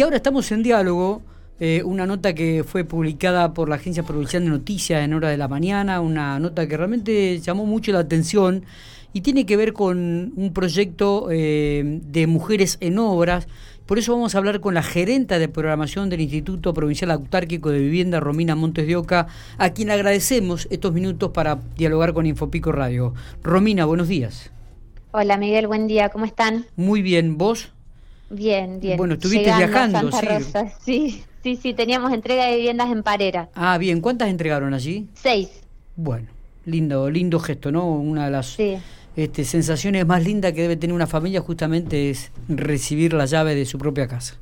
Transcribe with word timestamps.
Y 0.00 0.02
ahora 0.02 0.16
estamos 0.16 0.50
en 0.50 0.62
diálogo. 0.62 1.20
Eh, 1.58 1.82
una 1.84 2.06
nota 2.06 2.34
que 2.34 2.64
fue 2.64 2.84
publicada 2.84 3.52
por 3.52 3.68
la 3.68 3.74
Agencia 3.74 4.02
Provincial 4.02 4.42
de 4.42 4.48
Noticias 4.48 5.04
en 5.04 5.12
hora 5.12 5.28
de 5.28 5.36
la 5.36 5.46
mañana, 5.46 6.00
una 6.00 6.38
nota 6.38 6.66
que 6.66 6.74
realmente 6.78 7.38
llamó 7.38 7.66
mucho 7.66 7.92
la 7.92 7.98
atención 7.98 8.64
y 9.12 9.20
tiene 9.20 9.44
que 9.44 9.58
ver 9.58 9.74
con 9.74 10.32
un 10.34 10.52
proyecto 10.54 11.28
eh, 11.30 12.00
de 12.02 12.26
mujeres 12.26 12.78
en 12.80 12.98
obras. 12.98 13.46
Por 13.84 13.98
eso 13.98 14.14
vamos 14.14 14.34
a 14.34 14.38
hablar 14.38 14.60
con 14.60 14.72
la 14.72 14.82
gerenta 14.82 15.38
de 15.38 15.48
programación 15.48 16.08
del 16.08 16.22
Instituto 16.22 16.72
Provincial 16.72 17.10
Autárquico 17.10 17.68
de 17.68 17.80
Vivienda, 17.80 18.20
Romina 18.20 18.54
Montes 18.54 18.86
de 18.86 18.96
Oca, 18.96 19.26
a 19.58 19.68
quien 19.74 19.90
agradecemos 19.90 20.66
estos 20.70 20.94
minutos 20.94 21.32
para 21.32 21.58
dialogar 21.76 22.14
con 22.14 22.24
Infopico 22.24 22.72
Radio. 22.72 23.12
Romina, 23.42 23.84
buenos 23.84 24.08
días. 24.08 24.50
Hola 25.10 25.36
Miguel, 25.36 25.66
buen 25.66 25.88
día, 25.88 26.08
¿cómo 26.08 26.24
están? 26.24 26.64
Muy 26.74 27.02
bien, 27.02 27.36
¿vos? 27.36 27.74
Bien, 28.30 28.78
bien. 28.78 28.96
Bueno, 28.96 29.14
estuviste 29.14 29.52
viajando, 29.56 30.10
sí. 30.12 30.26
Sí, 30.84 31.24
sí, 31.42 31.56
sí, 31.56 31.74
teníamos 31.74 32.12
entrega 32.12 32.46
de 32.46 32.56
viviendas 32.56 32.90
en 32.90 33.02
Parera. 33.02 33.48
Ah, 33.54 33.76
bien, 33.76 34.00
¿cuántas 34.00 34.28
entregaron 34.28 34.72
allí? 34.72 35.08
Seis. 35.14 35.48
Bueno, 35.96 36.28
lindo, 36.64 37.10
lindo 37.10 37.40
gesto, 37.40 37.72
¿no? 37.72 37.90
Una 37.90 38.26
de 38.26 38.30
las 38.30 38.56
este, 39.16 39.44
sensaciones 39.44 40.06
más 40.06 40.24
lindas 40.24 40.52
que 40.52 40.62
debe 40.62 40.76
tener 40.76 40.94
una 40.94 41.08
familia 41.08 41.40
justamente 41.40 42.10
es 42.10 42.30
recibir 42.48 43.12
la 43.12 43.26
llave 43.26 43.56
de 43.56 43.66
su 43.66 43.78
propia 43.78 44.06
casa. 44.06 44.36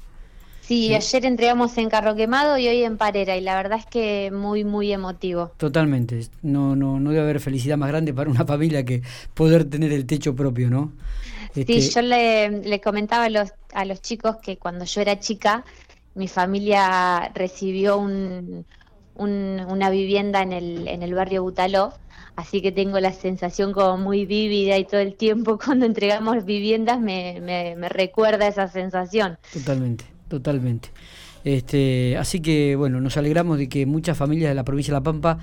Sí, 0.61 0.95
ayer 0.95 1.25
entregamos 1.25 1.79
en 1.79 1.89
Carro 1.89 2.15
Quemado 2.15 2.59
y 2.59 2.69
hoy 2.69 2.83
en 2.83 2.99
Parera 2.99 3.39
y 3.39 3.41
la 3.41 3.57
verdad 3.57 3.79
es 3.79 3.87
que 3.87 4.31
muy, 4.31 4.65
muy 4.65 4.93
emotivo. 4.93 5.51
Totalmente, 5.57 6.27
no, 6.43 6.77
no, 6.77 7.01
no 7.01 7.09
debe 7.09 7.23
haber 7.23 7.41
felicidad 7.41 7.79
más 7.79 7.89
grande 7.89 8.13
para 8.13 8.29
una 8.29 8.45
familia 8.47 8.85
que 8.85 9.01
poder 9.33 9.65
tener 9.65 9.93
el 9.93 10.05
techo 10.05 10.37
propio, 10.37 10.69
¿no? 10.69 10.93
Sí, 11.67 11.91
yo 11.91 12.03
le, 12.03 12.81
comentaba 12.83 13.25
a 13.25 13.31
los, 13.31 13.53
a 13.73 13.85
los 13.85 14.01
chicos 14.01 14.37
que 14.37 14.57
cuando 14.57 14.85
yo 14.85 15.01
era 15.01 15.19
chica, 15.19 15.65
mi 16.15 16.29
familia 16.29 17.31
recibió 17.35 17.99
un, 17.99 18.65
una 19.15 19.91
vivienda 19.91 20.43
en 20.43 20.53
el, 20.53 20.89
en 20.89 21.03
el 21.03 21.15
barrio 21.15 21.43
Butaló, 21.43 21.95
así 22.37 22.61
que 22.61 22.73
tengo 22.73 23.01
la 23.01 23.13
sensación 23.13 23.73
como 23.73 23.99
muy 23.99 24.27
vívida 24.27 24.79
y 24.79 24.85
todo 24.85 25.01
el 25.01 25.15
tiempo 25.15 25.59
cuando 25.65 25.87
entregamos 25.87 26.45
viviendas 26.45 27.01
me, 27.01 27.41
me, 27.41 27.77
me 27.77 27.89
recuerda 27.89 28.47
esa 28.47 28.69
sensación. 28.69 29.39
Totalmente 29.53 30.19
totalmente. 30.29 30.91
Este, 31.45 32.17
así 32.17 32.41
que 32.41 32.77
bueno, 32.77 33.01
nos 33.01 33.17
alegramos 33.17 33.59
de 33.59 33.69
que 33.69 33.87
muchas 33.87 34.17
familias 34.17 34.51
de 34.51 34.55
la 34.55 34.65
provincia 34.65 34.93
de 34.93 35.01
La 35.01 35.03
Pampa 35.03 35.39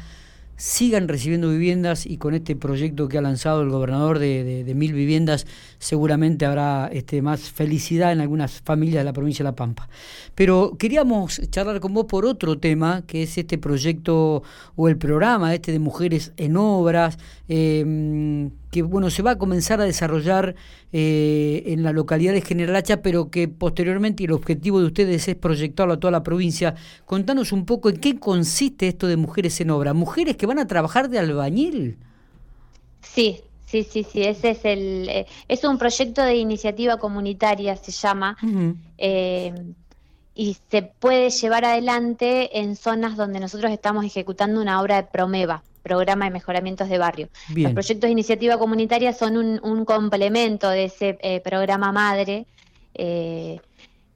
sigan 0.58 1.08
recibiendo 1.08 1.50
viviendas 1.50 2.06
y 2.06 2.17
con 2.17 2.34
este 2.34 2.56
proyecto 2.56 3.08
que 3.08 3.17
ha 3.17 3.22
lanzado 3.22 3.61
el 3.61 3.70
gobernador 3.70 4.20
de, 4.20 4.64
de, 4.64 4.75
mil 4.75 4.94
viviendas 4.94 5.45
seguramente 5.80 6.45
habrá 6.45 6.89
este, 6.92 7.22
más 7.22 7.52
felicidad 7.52 8.12
en 8.12 8.22
algunas 8.22 8.62
familias 8.62 9.02
de 9.02 9.06
la 9.06 9.14
provincia 9.14 9.44
de 9.44 9.52
La 9.52 9.56
Pampa. 9.56 9.89
Pero 10.34 10.75
queríamos 10.78 11.42
charlar 11.50 11.80
con 11.80 11.94
vos 11.94 12.06
por 12.06 12.25
otro 12.25 12.58
tema, 12.58 13.03
que 13.06 13.23
es 13.23 13.38
este 13.38 13.58
proyecto 13.58 14.44
o 14.75 14.88
el 14.88 14.97
programa 14.97 15.53
este 15.53 15.72
de 15.72 15.80
Mujeres 15.80 16.34
en 16.38 16.58
Obras, 16.58 17.17
eh, 17.47 18.50
que 18.75 18.81
bueno, 18.81 19.09
se 19.09 19.23
va 19.23 19.31
a 19.31 19.38
comenzar 19.38 19.80
a 19.80 19.86
desarrollar 19.86 20.53
eh, 20.92 21.64
en 21.67 21.81
la 21.81 21.94
localidad 21.94 22.34
de 22.34 22.42
General 22.42 22.75
Hacha, 22.75 23.02
pero 23.02 23.30
que 23.30 23.47
posteriormente 23.47 24.25
el 24.25 24.34
objetivo 24.34 24.81
de 24.81 24.88
ustedes 24.88 25.28
es 25.30 25.36
proyectarlo 25.36 25.94
a 25.94 26.00
toda 26.00 26.12
la 26.12 26.23
provincia. 26.23 26.75
Contanos 27.06 27.53
un 27.53 27.66
poco 27.66 27.90
en 27.90 27.97
qué 27.97 28.19
consiste 28.19 28.90
esto 28.90 29.08
de 29.08 29.16
Mujeres 29.16 29.62
en 29.62 29.69
Obra. 29.69 29.94
¿Mujeres 29.94 30.36
que 30.36 30.45
van 30.46 30.60
a 30.60 30.68
trabajar 30.68 31.10
de 31.10 31.20
albañil? 31.20 31.98
Sí, 33.02 33.42
Sí, 33.66 33.84
sí, 33.84 34.04
sí, 34.04 34.22
ese 34.22 34.52
es 34.52 34.64
el, 34.64 35.10
eh, 35.10 35.26
es 35.48 35.64
un 35.64 35.80
proyecto 35.80 36.22
de 36.22 36.36
iniciativa 36.36 36.98
comunitaria, 36.98 37.76
se 37.76 37.92
llama, 37.92 38.38
eh, 38.98 39.54
y 40.36 40.56
se 40.70 40.84
puede 40.84 41.32
llevar 41.32 41.66
adelante 41.66 42.60
en 42.60 42.76
zonas 42.76 43.18
donde 43.18 43.40
nosotros 43.40 43.72
estamos 43.72 44.06
ejecutando 44.06 44.62
una 44.62 44.82
obra 44.82 44.98
de 44.98 45.04
Promeva 45.04 45.64
programa 45.86 46.26
de 46.26 46.32
mejoramientos 46.32 46.90
de 46.90 46.98
barrio. 46.98 47.30
Los 47.56 47.74
proyectos 47.74 48.08
de 48.08 48.12
iniciativa 48.12 48.58
comunitaria 48.58 49.14
son 49.14 49.38
un, 49.38 49.86
complemento 49.86 50.68
de 50.68 50.86
ese 50.86 51.19
eh, 51.22 51.42
programa 51.42 51.92
madre 51.92 52.48
eh, 52.96 53.59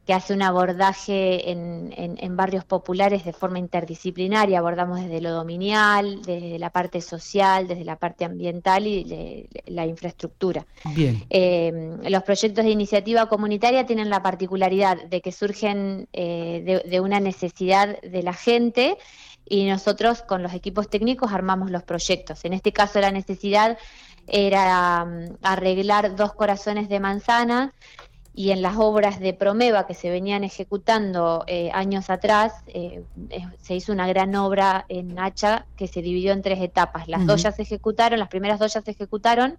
que 0.10 0.16
hace 0.16 0.34
un 0.34 0.42
abordaje 0.42 1.52
en, 1.52 2.36
barrios 2.36 2.66
populares 2.66 3.26
de 3.26 3.32
forma 3.32 3.60
interdisciplinaria. 3.60 4.58
Abordamos 4.58 5.02
desde 5.02 5.22
lo 5.22 5.30
dominial, 5.30 6.24
desde 6.24 6.58
la 6.58 6.72
parte 6.72 7.00
social, 7.00 7.68
desde 7.68 7.86
la 7.86 7.96
parte 7.96 8.26
ambiental 8.26 8.88
y 8.88 9.48
la 9.68 9.86
infraestructura. 9.86 10.66
Bien. 10.96 11.24
Eh, 11.30 11.96
los 12.10 12.24
proyectos 12.24 12.66
de 12.66 12.72
iniciativa 12.72 13.28
comunitaria 13.30 13.86
tienen 13.86 14.10
la 14.10 14.24
particularidad 14.24 14.98
de 15.04 15.22
que 15.22 15.32
surgen 15.32 16.08
de 16.12 17.00
una 17.04 17.20
necesidad 17.20 18.02
de 18.02 18.24
la 18.24 18.34
gente 18.34 18.98
y 19.48 19.66
nosotros 19.66 20.24
con 20.24 20.42
los 20.42 20.56
equipos 20.56 20.90
técnicos 20.90 21.32
armamos 21.32 21.70
los 21.70 21.84
proyectos. 21.84 22.46
En 22.46 22.54
este 22.54 22.74
caso 22.74 23.00
la 23.00 23.12
necesidad 23.12 23.78
era 24.26 25.06
mm, 25.06 25.38
arreglar 25.44 26.16
dos 26.16 26.34
corazones 26.34 26.90
de 26.90 27.00
manzana 27.00 27.76
y 28.40 28.52
en 28.52 28.62
las 28.62 28.78
obras 28.78 29.20
de 29.20 29.34
Promeva 29.34 29.86
que 29.86 29.94
se 29.94 30.10
venían 30.10 30.46
ejecutando 30.46 31.44
eh, 31.46 31.72
años 31.74 32.10
atrás, 32.10 32.54
eh, 32.68 33.04
se 33.62 33.76
hizo 33.76 33.92
una 33.92 34.08
gran 34.08 34.34
obra 34.34 34.86
en 34.88 35.20
Hacha 35.20 35.66
que 35.76 35.88
se 35.88 36.02
dividió 36.02 36.32
en 36.32 36.42
tres 36.42 36.62
etapas. 36.62 37.10
Las 37.10 37.28
dos 37.28 37.44
ya 37.44 37.52
se 37.52 37.64
ejecutaron, 37.64 38.18
las 38.18 38.30
primeras 38.30 38.58
dos 38.58 38.74
ya 38.74 38.82
se 38.82 38.92
ejecutaron 38.92 39.58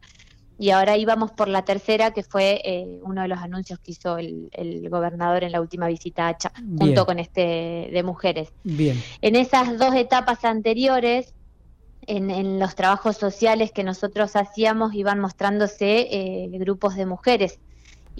y 0.58 0.70
ahora 0.70 0.96
íbamos 0.96 1.30
por 1.30 1.48
la 1.48 1.62
tercera, 1.62 2.12
que 2.12 2.22
fue 2.22 2.62
eh, 2.64 3.00
uno 3.02 3.20
de 3.20 3.28
los 3.28 3.40
anuncios 3.40 3.78
que 3.80 3.90
hizo 3.90 4.16
el, 4.16 4.88
gobernador 4.88 5.44
en 5.44 5.52
la 5.52 5.60
última 5.60 5.86
visita 5.86 6.24
a 6.24 6.28
Hacha, 6.30 6.50
junto 6.78 7.04
con 7.04 7.18
este 7.18 7.90
de 7.92 8.02
mujeres. 8.02 8.50
Bien. 8.64 8.98
En 9.20 9.36
esas 9.36 9.78
dos 9.78 9.94
etapas 9.94 10.46
anteriores, 10.46 11.34
en, 12.06 12.58
los 12.58 12.74
trabajos 12.76 13.18
sociales 13.18 13.72
que 13.72 13.84
nosotros 13.84 14.36
hacíamos, 14.36 14.94
iban 14.94 15.20
mostrándose 15.20 16.08
eh, 16.10 16.48
grupos 16.54 16.94
de 16.94 17.04
mujeres. 17.04 17.60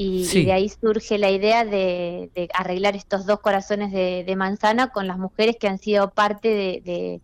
Y, 0.02 0.44
de 0.46 0.52
ahí 0.54 0.70
surge 0.70 1.18
la 1.18 1.30
idea 1.30 1.66
de, 1.66 2.30
arreglar 2.54 2.96
estos 2.96 3.26
dos 3.26 3.40
corazones 3.40 3.92
de, 3.92 4.34
manzana 4.34 4.88
con 4.88 5.06
las 5.06 5.18
mujeres 5.18 5.56
que 5.60 5.68
han 5.68 5.78
sido 5.78 6.10
parte 6.12 6.48
de, 6.82 7.20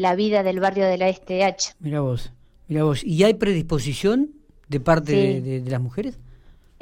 la 0.00 0.14
vida 0.14 0.42
del 0.42 0.58
barrio 0.58 0.86
de 0.86 0.96
la 0.96 1.10
Este 1.10 1.34
de 1.34 1.44
Hacha. 1.44 1.74
Mira 1.80 2.00
vos, 2.00 2.32
mira 2.66 2.84
vos. 2.84 3.04
¿Y 3.04 3.24
hay 3.24 3.34
predisposición 3.34 4.30
de 4.68 4.80
parte 4.80 5.42
de, 5.42 5.70
las 5.70 5.82
mujeres? 5.82 6.18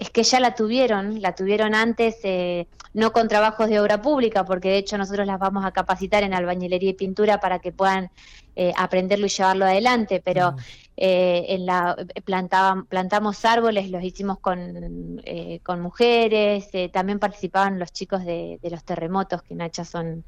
Es 0.02 0.10
que 0.10 0.24
ya 0.24 0.40
la 0.40 0.56
tuvieron, 0.56 1.22
la 1.22 1.32
tuvieron 1.36 1.76
antes, 1.76 2.16
eh, 2.24 2.66
no 2.92 3.12
con 3.12 3.28
trabajos 3.28 3.68
de 3.68 3.78
obra 3.78 4.02
pública, 4.02 4.44
porque 4.44 4.68
de 4.68 4.78
hecho 4.78 4.98
nosotros 4.98 5.28
las 5.28 5.38
vamos 5.38 5.64
a 5.64 5.70
capacitar 5.70 6.24
en 6.24 6.34
albañilería 6.34 6.90
y 6.90 6.94
pintura 6.94 7.38
para 7.38 7.60
que 7.60 7.70
puedan 7.70 8.10
eh, 8.56 8.72
aprenderlo 8.76 9.26
y 9.26 9.28
llevarlo 9.28 9.64
adelante, 9.64 10.20
pero 10.20 10.56
eh, 10.96 11.44
en 11.50 11.66
la 11.66 11.94
plantaban, 12.24 12.86
plantamos 12.86 13.44
árboles, 13.44 13.90
los 13.90 14.02
hicimos 14.02 14.40
con, 14.40 15.22
con 15.62 15.80
mujeres, 15.80 16.68
también 16.92 17.20
participaban 17.20 17.78
los 17.78 17.92
chicos 17.92 18.24
de, 18.24 18.58
los 18.60 18.82
terremotos, 18.82 19.44
que 19.44 19.54
en 19.54 19.62
Hacha 19.62 19.84
son 19.84 20.24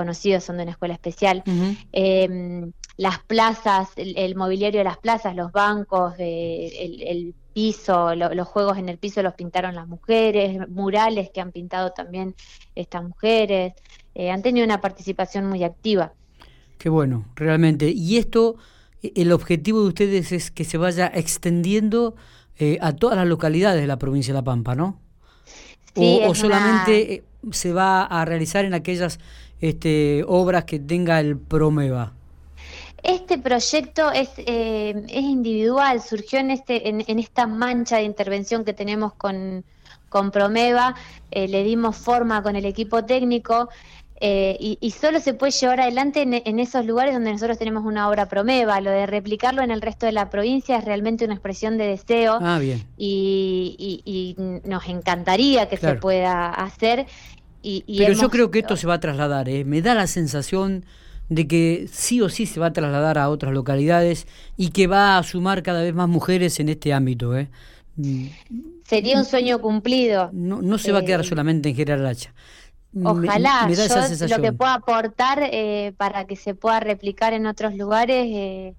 conocidos, 0.00 0.44
son 0.44 0.56
de 0.56 0.62
una 0.64 0.72
escuela 0.72 0.94
especial 0.94 1.44
las 3.00 3.18
plazas, 3.20 3.88
el, 3.96 4.34
mobiliario 4.36 4.80
de 4.80 4.84
las 4.84 4.98
plazas, 4.98 5.34
los 5.34 5.52
bancos, 5.52 6.12
el, 6.18 7.34
piso, 7.54 8.14
los 8.14 8.46
juegos 8.46 8.76
en 8.76 8.90
el 8.90 8.98
piso 8.98 9.22
los 9.22 9.32
pintaron 9.32 9.74
las 9.74 9.88
mujeres, 9.88 10.68
murales 10.68 11.30
que 11.32 11.40
han 11.40 11.50
pintado 11.50 11.92
también 11.92 12.34
estas 12.74 13.02
mujeres, 13.02 13.72
eh, 14.14 14.30
han 14.30 14.42
tenido 14.42 14.66
una 14.66 14.82
participación 14.82 15.46
muy 15.46 15.64
activa. 15.64 16.12
Qué 16.76 16.90
bueno, 16.90 17.24
realmente. 17.36 17.88
Y 17.88 18.18
esto, 18.18 18.56
el 19.02 19.32
objetivo 19.32 19.80
de 19.80 19.88
ustedes 19.88 20.30
es 20.30 20.50
que 20.50 20.64
se 20.64 20.76
vaya 20.76 21.10
extendiendo 21.14 22.16
eh, 22.58 22.76
a 22.82 22.94
todas 22.94 23.16
las 23.16 23.26
localidades 23.26 23.80
de 23.80 23.86
la 23.86 23.98
provincia 23.98 24.34
de 24.34 24.40
La 24.40 24.44
Pampa, 24.44 24.74
¿no? 24.74 25.00
o, 25.96 26.34
solamente 26.34 27.14
eh, 27.14 27.22
se 27.50 27.72
va 27.72 28.04
a 28.04 28.26
realizar 28.26 28.66
en 28.66 28.74
aquellas 28.74 29.18
este, 29.60 30.24
obras 30.26 30.64
que 30.64 30.78
tenga 30.78 31.20
el 31.20 31.36
Promeva. 31.36 32.12
Este 33.02 33.38
proyecto 33.38 34.12
es, 34.12 34.28
eh, 34.36 35.04
es 35.08 35.22
individual, 35.22 36.02
surgió 36.02 36.38
en, 36.38 36.50
este, 36.50 36.88
en, 36.88 37.18
esta 37.18 37.46
mancha 37.46 37.96
de 37.96 38.02
intervención 38.02 38.64
que 38.64 38.74
tenemos 38.74 39.14
con, 39.14 39.64
con 40.10 40.30
Promeva, 40.30 40.94
eh, 41.30 41.48
le 41.48 41.64
dimos 41.64 41.96
forma 41.96 42.42
con 42.42 42.56
el 42.56 42.66
equipo 42.66 43.04
técnico 43.04 43.70
eh, 44.22 44.76
y, 44.78 44.90
solo 44.90 45.18
se 45.18 45.32
puede 45.32 45.50
llevar 45.50 45.80
adelante 45.80 46.20
en, 46.20 46.58
esos 46.58 46.84
lugares 46.84 47.14
donde 47.14 47.32
nosotros 47.32 47.56
tenemos 47.56 47.86
una 47.86 48.06
obra 48.06 48.26
Promeva. 48.26 48.78
Lo 48.82 48.90
de 48.90 49.06
replicarlo 49.06 49.62
en 49.62 49.70
el 49.70 49.80
resto 49.80 50.04
de 50.04 50.12
la 50.12 50.28
provincia 50.28 50.76
es 50.76 50.84
realmente 50.84 51.24
una 51.24 51.32
expresión 51.32 51.78
de 51.78 51.86
deseo 51.86 52.38
ah, 52.42 52.58
bien. 52.58 52.84
Y, 52.98 54.36
nos 54.64 54.86
encantaría 54.88 55.70
que 55.70 55.78
se 55.78 55.94
pueda 55.94 56.50
hacer. 56.50 57.06
Y, 57.62 57.98
Pero 57.98 58.14
yo 58.14 58.30
creo 58.30 58.50
que 58.50 58.60
esto 58.60 58.76
se 58.76 58.86
va 58.86 58.94
a 58.94 59.00
trasladar, 59.00 59.48
me 59.66 59.82
da 59.82 59.94
la 59.94 60.06
sensación 60.06 60.84
de 61.28 61.46
que 61.46 61.88
sí 61.92 62.20
o 62.22 62.28
sí 62.28 62.46
se 62.46 62.58
va 62.58 62.66
a 62.66 62.72
trasladar 62.72 63.18
a 63.18 63.28
otras 63.28 63.52
localidades 63.52 64.26
y 64.56 64.70
que 64.70 64.86
va 64.86 65.18
a 65.18 65.22
sumar 65.22 65.62
cada 65.62 65.82
vez 65.82 65.94
más 65.94 66.08
mujeres 66.08 66.58
en 66.58 66.70
este 66.70 66.92
ámbito. 66.92 67.36
¿eh? 67.36 67.48
Sería 68.84 69.18
un 69.18 69.24
sueño 69.24 69.60
cumplido. 69.60 70.30
No, 70.32 70.62
no 70.62 70.78
se 70.78 70.90
va 70.90 71.00
a 71.00 71.04
quedar 71.04 71.20
eh, 71.20 71.24
solamente 71.24 71.68
en 71.68 71.76
General 71.76 72.06
Hacha. 72.06 72.32
Ojalá, 73.04 73.68
yo 73.70 74.26
lo 74.26 74.42
que 74.42 74.52
pueda 74.52 74.74
aportar 74.74 75.48
eh, 75.52 75.92
para 75.96 76.24
que 76.24 76.34
se 76.34 76.54
pueda 76.54 76.80
replicar 76.80 77.32
en 77.34 77.46
otros 77.46 77.74
lugares, 77.76 78.26
eh, 78.26 78.74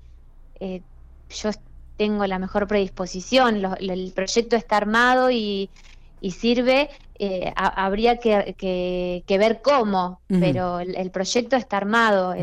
eh, 0.59 0.81
yo 1.29 1.51
tengo 1.95 2.27
la 2.27 2.37
mejor 2.37 2.67
predisposición, 2.67 3.63
el 3.79 4.11
proyecto 4.13 4.57
está 4.57 4.75
armado 4.77 5.31
y, 5.31 5.69
sirve, 6.29 6.89
habría 7.55 8.17
que, 8.17 9.23
ver 9.27 9.61
cómo, 9.61 10.21
pero 10.27 10.79
el, 10.79 11.11
proyecto 11.11 11.55
está 11.55 11.77
armado, 11.77 12.33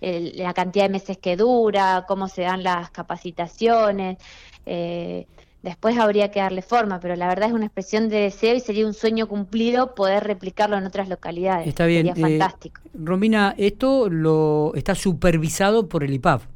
la 0.00 0.54
cantidad 0.54 0.84
de 0.84 0.90
meses 0.90 1.18
que 1.18 1.36
dura, 1.36 2.04
cómo 2.06 2.28
se 2.28 2.42
dan 2.42 2.62
las 2.62 2.90
capacitaciones. 2.90 4.18
Eh, 4.66 5.26
Después 5.62 5.98
habría 5.98 6.30
que 6.30 6.38
darle 6.38 6.62
forma, 6.62 7.00
pero 7.00 7.16
la 7.16 7.26
verdad 7.26 7.48
es 7.48 7.54
una 7.54 7.66
expresión 7.66 8.08
de 8.08 8.20
deseo 8.20 8.54
y 8.54 8.60
sería 8.60 8.86
un 8.86 8.94
sueño 8.94 9.26
cumplido 9.26 9.94
poder 9.94 10.22
replicarlo 10.22 10.76
en 10.78 10.86
otras 10.86 11.08
localidades. 11.08 11.66
Está 11.66 11.84
bien. 11.86 12.06
Sería 12.06 12.26
eh, 12.26 12.38
fantástico. 12.38 12.80
Romina, 12.94 13.54
esto 13.58 14.08
lo 14.08 14.72
está 14.76 14.94
supervisado 14.94 15.88
por 15.88 16.04
el 16.04 16.14
IPAF. 16.14 16.46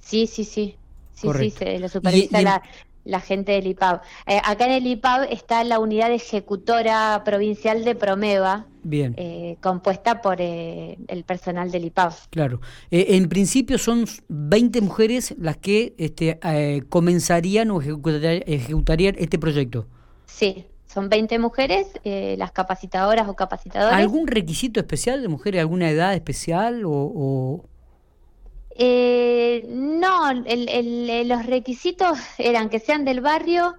Sí, 0.00 0.28
sí, 0.28 0.44
sí. 0.44 0.76
Sí, 1.12 1.28
sí, 1.36 1.50
se 1.50 1.80
lo 1.80 1.88
supervisa 1.88 2.40
la, 2.40 2.62
la 3.08 3.20
gente 3.20 3.52
del 3.52 3.66
IPAB. 3.66 4.02
Eh, 4.26 4.40
acá 4.44 4.66
en 4.66 4.72
el 4.72 4.86
IPAB 4.86 5.32
está 5.32 5.64
la 5.64 5.78
unidad 5.78 6.12
ejecutora 6.12 7.22
provincial 7.24 7.84
de 7.84 7.94
Promeva, 7.94 8.66
Bien. 8.84 9.14
Eh, 9.16 9.56
compuesta 9.60 10.22
por 10.22 10.40
eh, 10.40 10.98
el 11.08 11.24
personal 11.24 11.70
del 11.70 11.86
IPAB. 11.86 12.12
Claro. 12.30 12.60
en 12.90 13.28
principio 13.28 13.76
son 13.76 14.04
20 14.28 14.80
mujeres 14.82 15.34
las 15.38 15.56
que 15.56 15.94
este, 15.98 16.38
comenzarían 16.88 17.70
o 17.70 17.80
ejecutarían, 17.80 19.14
este 19.18 19.38
proyecto. 19.38 19.86
Sí, 20.26 20.66
son 20.86 21.08
20 21.08 21.38
mujeres, 21.38 21.86
las 22.04 22.52
capacitadoras 22.52 23.28
o 23.28 23.34
capacitadores. 23.34 23.96
¿Algún 23.96 24.26
requisito 24.26 24.80
especial 24.80 25.22
de 25.22 25.28
mujeres, 25.28 25.60
alguna 25.60 25.90
edad 25.90 26.14
especial 26.14 26.82
o... 26.84 27.64
Eh, 28.80 29.66
no, 29.68 30.32
los 30.32 31.46
requisitos 31.46 32.16
eran 32.38 32.68
que 32.68 32.78
sean 32.78 33.04
del 33.04 33.20
barrio, 33.20 33.74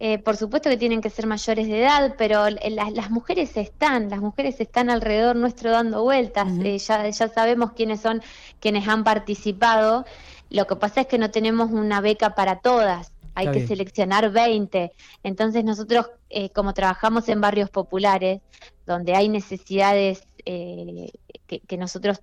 eh, 0.00 0.18
por 0.18 0.38
supuesto 0.38 0.70
que 0.70 0.78
tienen 0.78 1.02
que 1.02 1.10
ser 1.10 1.26
mayores 1.26 1.66
de 1.66 1.82
edad, 1.82 2.14
pero 2.16 2.48
las 2.48 3.10
mujeres 3.10 3.56
están, 3.58 4.08
las 4.08 4.20
mujeres 4.20 4.58
están 4.58 4.88
alrededor 4.88 5.36
nuestro 5.36 5.70
dando 5.70 6.02
vueltas, 6.02 6.48
eh, 6.62 6.78
ya, 6.78 7.06
ya 7.10 7.28
sabemos 7.28 7.72
quiénes 7.72 8.00
son 8.00 8.22
quienes 8.58 8.88
han 8.88 9.04
participado, 9.04 10.06
lo 10.48 10.66
que 10.66 10.76
pasa 10.76 11.02
es 11.02 11.08
que 11.08 11.18
no 11.18 11.30
tenemos 11.30 11.70
una 11.70 12.00
beca 12.00 12.34
para 12.34 12.60
todas, 12.60 13.12
hay 13.34 13.50
que 13.50 13.66
seleccionar 13.66 14.30
20, 14.30 14.92
entonces 15.24 15.62
nosotros 15.62 16.10
eh, 16.30 16.48
como 16.50 16.72
trabajamos 16.72 17.28
en 17.28 17.42
barrios 17.42 17.68
populares, 17.68 18.40
donde 18.86 19.14
hay 19.14 19.28
necesidades 19.28 20.22
que, 20.44 21.60
que, 21.66 21.76
nosotros 21.76 22.22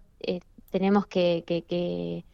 tenemos 0.75 1.07
que, 1.07 1.45
que, 1.47 2.25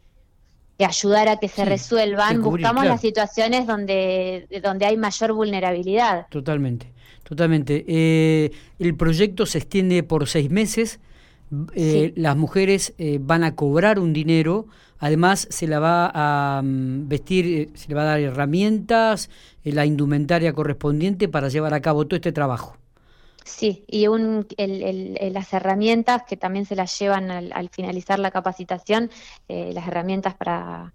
ayudar 0.84 1.28
a 1.28 1.36
que 1.36 1.46
se 1.46 1.64
resuelvan, 1.64 2.42
buscamos 2.42 2.84
las 2.84 3.00
situaciones 3.00 3.68
donde, 3.68 4.48
donde 4.64 4.84
hay 4.84 4.96
mayor 4.96 5.32
vulnerabilidad. 5.32 6.26
Totalmente, 6.28 6.92
totalmente. 7.22 7.84
Eh, 7.86 8.50
el 8.80 8.96
proyecto 8.96 9.46
se 9.46 9.58
extiende 9.58 10.02
por 10.02 10.26
seis 10.26 10.50
meses. 10.50 10.98
Eh, 11.76 12.12
las 12.16 12.36
mujeres 12.36 12.94
eh, 12.98 13.18
van 13.20 13.44
a 13.44 13.54
cobrar 13.54 14.00
un 14.00 14.12
dinero, 14.12 14.66
además 14.98 15.46
se 15.48 15.68
la 15.68 15.78
va 15.78 16.10
a 16.12 16.62
mm, 16.64 17.06
vestir, 17.06 17.70
se 17.74 17.86
le 17.90 17.94
va 17.94 18.02
a 18.02 18.06
dar 18.06 18.20
herramientas, 18.20 19.30
la 19.62 19.86
indumentaria 19.86 20.52
correspondiente 20.52 21.28
para 21.28 21.48
llevar 21.48 21.74
a 21.74 21.80
cabo 21.80 22.08
todo 22.08 22.16
este 22.16 22.32
trabajo. 22.32 22.76
Sí, 23.44 23.84
y 23.88 24.06
un, 24.06 24.46
el, 24.56 25.18
las 25.32 25.52
herramientas 25.52 26.22
que 26.24 26.36
también 26.36 26.64
se 26.64 26.76
las 26.76 26.96
llevan 26.98 27.30
al, 27.30 27.68
finalizar 27.70 28.18
la 28.18 28.30
capacitación, 28.30 29.10
eh, 29.48 29.72
las 29.74 29.88
herramientas 29.88 30.34
para, 30.34 30.94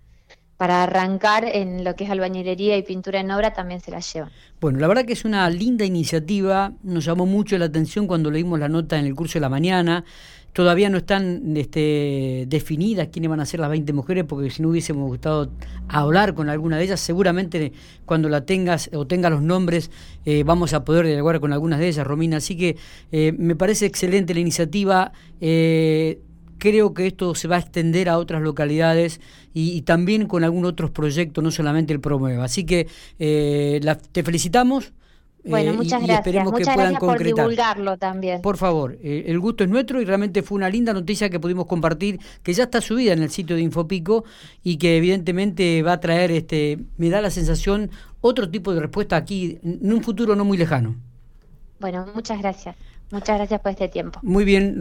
para 0.57 0.83
arrancar 0.83 1.45
en 1.45 1.83
lo 1.83 1.95
que 1.95 2.03
es 2.03 2.09
albañilería 2.09 2.77
y 2.77 2.83
pintura 2.83 3.19
en 3.19 3.31
obra 3.31 3.53
también 3.53 3.79
se 3.79 3.91
las 3.91 4.11
llevan. 4.11 4.31
Bueno, 4.59 4.79
la 4.79 4.87
verdad 4.87 5.05
que 5.05 5.13
es 5.13 5.23
una 5.23 5.49
linda 5.49 5.85
iniciativa, 5.85 6.73
nos 6.83 7.05
llamó 7.05 7.25
mucho 7.25 7.57
la 7.57 7.65
atención 7.65 8.07
cuando 8.07 8.31
leímos 8.31 8.59
la 8.59 8.67
nota 8.67 8.97
en 8.97 9.05
el 9.05 9.15
curso 9.15 9.33
de 9.35 9.41
la 9.41 9.49
mañana, 9.49 10.03
Todavía 10.57 10.89
no 10.89 10.97
están 10.97 11.55
este, 11.55 12.45
definidas 12.47 13.09
quiénes 13.11 13.29
van 13.29 13.39
a 13.39 13.45
ser 13.45 13.59
las 13.59 13.69
20 13.69 13.93
mujeres, 13.93 14.23
porque 14.23 14.49
si 14.49 14.63
no 14.63 14.69
hubiésemos 14.69 15.07
gustado 15.07 15.51
hablar 15.87 16.33
con 16.33 16.49
alguna 16.49 16.77
de 16.77 16.85
ellas, 16.85 16.99
seguramente 16.99 17.73
cuando 18.05 18.27
la 18.27 18.43
tengas 18.43 18.89
o 18.91 19.05
tenga 19.05 19.29
los 19.29 19.43
nombres 19.43 19.91
eh, 20.25 20.41
vamos 20.43 20.73
a 20.73 20.83
poder 20.83 21.05
dialogar 21.05 21.39
con 21.39 21.53
algunas 21.53 21.77
de 21.79 21.89
ellas, 21.89 22.07
Romina. 22.07 22.37
Así 22.37 22.57
que 22.57 22.75
eh, 23.11 23.33
me 23.37 23.55
parece 23.55 23.85
excelente 23.85 24.33
la 24.33 24.39
iniciativa. 24.39 25.11
Eh, 25.39 26.21
creo 26.57 26.93
que 26.93 27.07
esto 27.07 27.35
se 27.35 27.47
va 27.47 27.57
a 27.57 27.59
extender 27.59 28.09
a 28.09 28.17
otras 28.17 28.41
localidades 28.41 29.21
y, 29.53 29.81
también 29.83 30.27
con 30.27 30.43
algunos 30.43 30.71
otros 30.71 30.91
proyectos, 30.91 31.43
no 31.43 31.51
solamente 31.51 31.93
el 31.93 31.99
Promueva. 31.99 32.45
Así 32.45 32.65
que 32.65 32.87
te 33.17 34.23
felicitamos. 34.23 34.93
Bueno, 35.49 35.71
eh, 35.71 35.75
muchas 35.75 36.03
gracias. 36.03 36.43
muchas 36.43 36.75
gracias 36.75 36.99
por 36.99 37.23
divulgarlo 37.23 37.97
también. 37.97 38.41
Por 38.41 38.57
favor, 38.57 38.97
eh, 39.01 39.25
el 39.27 39.39
gusto 39.39 39.63
es 39.63 39.69
nuestro 39.69 40.01
y 40.01 40.05
realmente 40.05 40.43
fue 40.43 40.57
una 40.57 40.69
linda 40.69 40.93
noticia 40.93 41.29
que 41.29 41.39
pudimos 41.39 41.65
compartir, 41.65 42.19
que 42.43 42.53
ya 42.53 42.63
está 42.63 42.81
subida 42.81 43.13
en 43.13 43.23
el 43.23 43.29
sitio 43.29 43.55
de 43.55 43.61
Infopico 43.61 44.25
y 44.63 44.77
que 44.77 44.97
evidentemente 44.97 45.81
va 45.83 45.93
a 45.93 45.99
traer, 45.99 46.31
este, 46.31 46.79
me 46.97 47.09
da 47.09 47.21
la 47.21 47.29
sensación, 47.29 47.89
otro 48.21 48.49
tipo 48.49 48.73
de 48.73 48.81
respuesta 48.81 49.15
aquí 49.15 49.59
en 49.63 49.93
un 49.93 50.03
futuro 50.03 50.35
no 50.35 50.43
muy 50.43 50.57
lejano. 50.57 50.95
Bueno, 51.79 52.07
muchas 52.13 52.39
gracias. 52.39 52.75
Muchas 53.11 53.37
gracias 53.37 53.61
por 53.61 53.71
este 53.71 53.87
tiempo. 53.87 54.19
Muy 54.21 54.43
bien. 54.43 54.75